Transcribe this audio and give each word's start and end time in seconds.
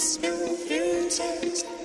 Christmas 0.00 0.66
music. 0.70 1.79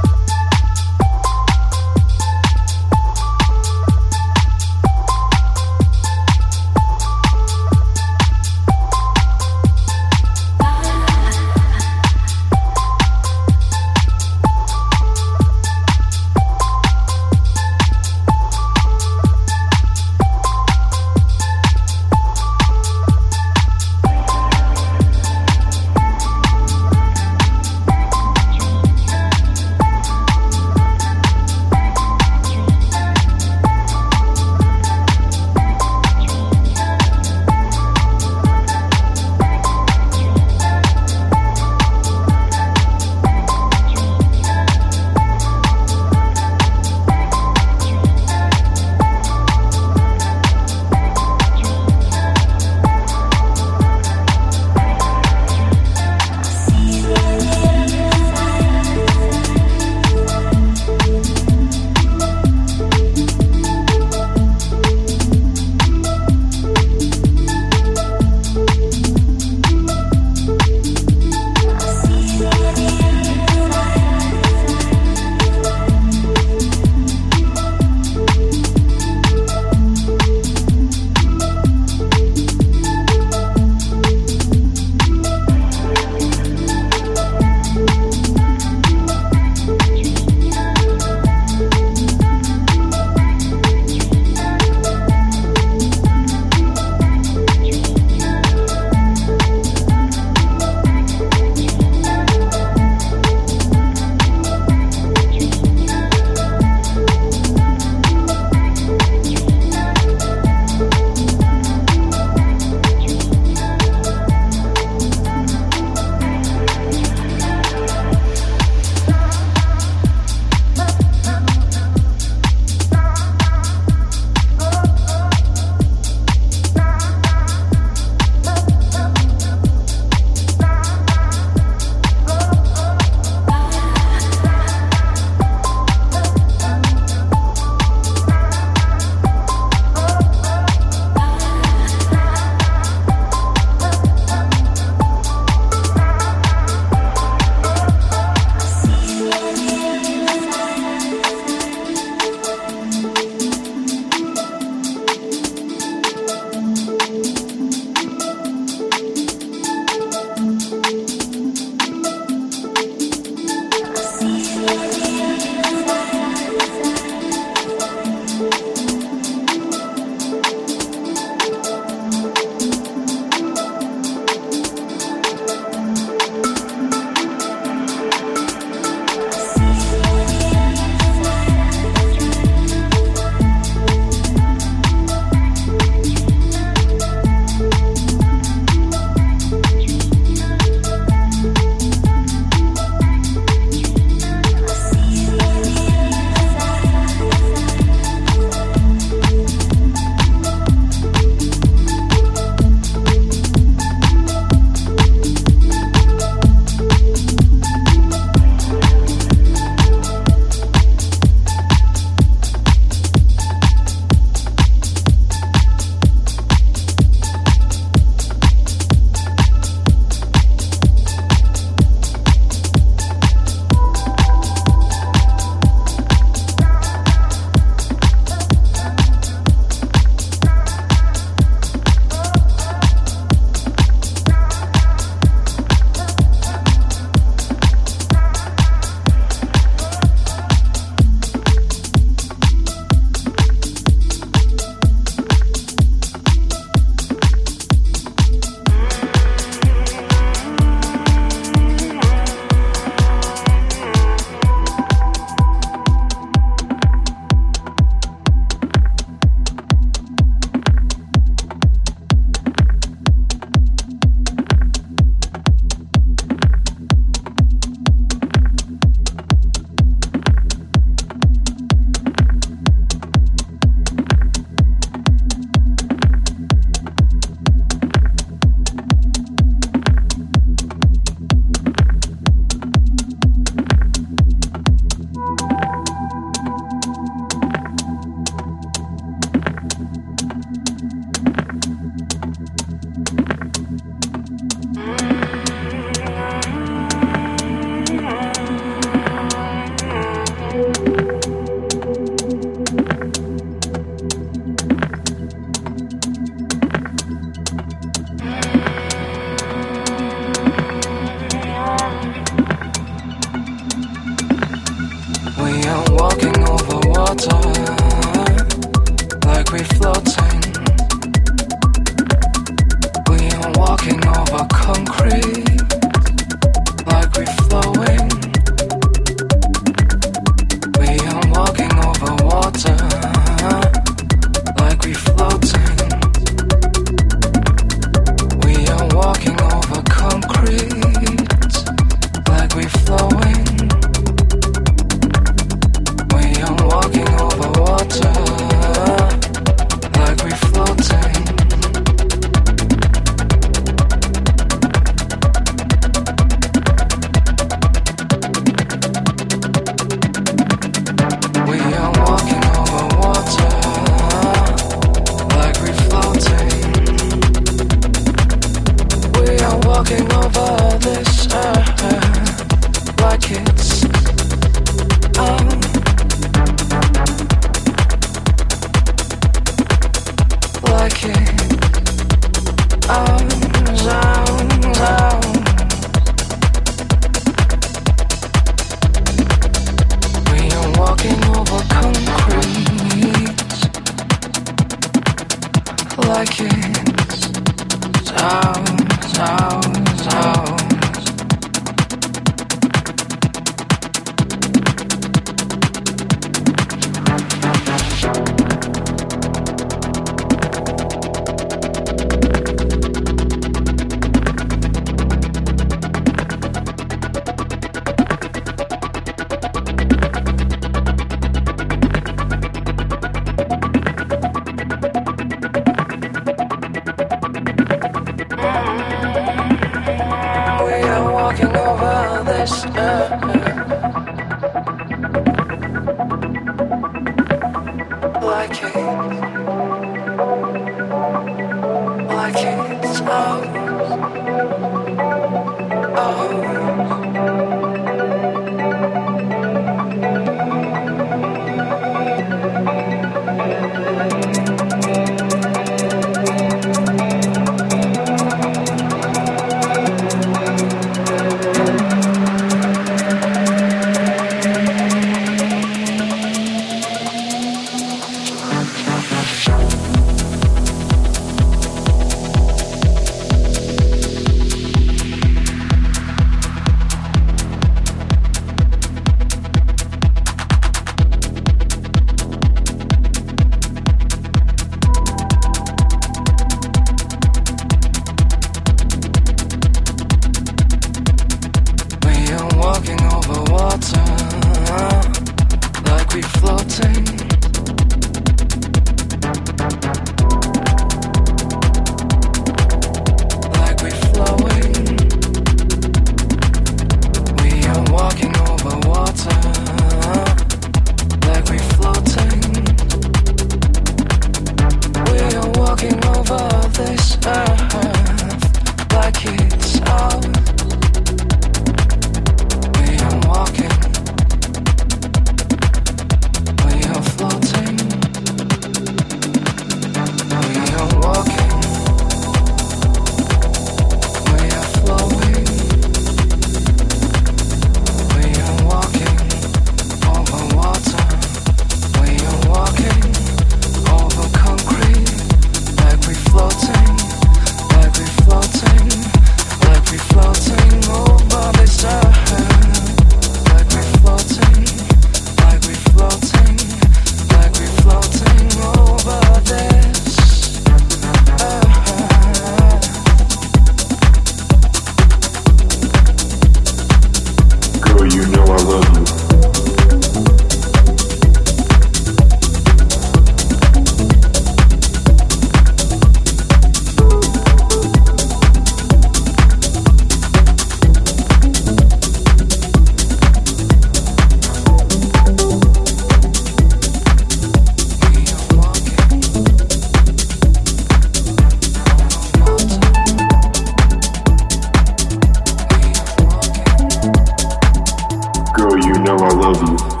love 599.41 599.63
you. 599.63 600.00